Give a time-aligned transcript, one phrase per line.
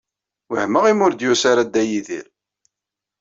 [0.51, 2.25] Wehmeɣ imi ur d-yusi ara Dda Yidir.